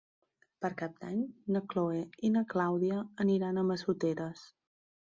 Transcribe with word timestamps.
Per 0.63 0.71
Cap 0.79 0.95
d'Any 1.03 1.19
na 1.57 1.61
Chloé 1.75 2.01
i 2.31 2.35
na 2.39 2.45
Clàudia 2.55 3.07
aniran 3.27 3.65
a 3.65 3.69
Massoteres. 3.71 4.47